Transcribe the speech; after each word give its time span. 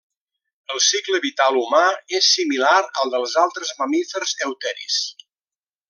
El 0.75 0.79
cicle 0.85 1.19
vital 1.25 1.59
humà 1.63 1.83
és 2.21 2.31
similar 2.37 2.73
al 3.03 3.13
dels 3.17 3.39
altres 3.45 3.75
mamífers 3.83 4.35
euteris. 4.49 5.01